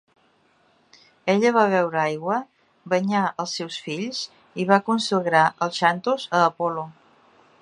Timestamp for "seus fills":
3.61-4.25